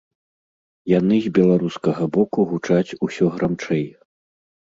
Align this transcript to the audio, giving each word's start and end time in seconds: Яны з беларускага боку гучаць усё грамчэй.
Яны 0.99 1.15
з 1.25 1.31
беларускага 1.39 2.03
боку 2.17 2.45
гучаць 2.53 2.95
усё 3.09 3.25
грамчэй. 3.35 3.85